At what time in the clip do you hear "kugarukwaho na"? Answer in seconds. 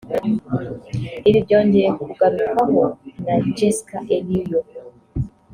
1.99-3.35